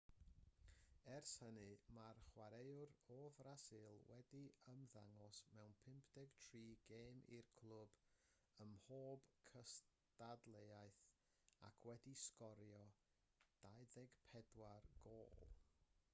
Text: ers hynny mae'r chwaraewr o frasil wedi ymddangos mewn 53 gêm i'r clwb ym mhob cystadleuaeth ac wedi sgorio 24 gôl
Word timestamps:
ers 1.15 1.31
hynny 1.41 1.65
mae'r 1.95 2.19
chwaraewr 2.27 2.93
o 3.15 3.17
frasil 3.39 3.83
wedi 4.11 4.39
ymddangos 4.75 5.41
mewn 5.59 5.75
53 5.83 6.63
gêm 6.87 7.19
i'r 7.39 7.51
clwb 7.59 7.93
ym 8.65 8.73
mhob 8.79 9.27
cystadleuaeth 9.51 11.03
ac 11.69 11.85
wedi 11.91 12.15
sgorio 12.23 12.81
24 13.67 14.91
gôl 15.05 15.47